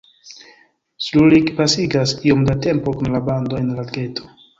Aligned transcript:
Srulik 1.07 1.51
pasigas 1.59 2.13
iom 2.29 2.41
da 2.47 2.55
tempo 2.67 2.95
kun 2.97 3.11
la 3.17 3.21
bando 3.29 3.61
en 3.61 3.69
la 3.81 3.87
geto. 3.91 4.27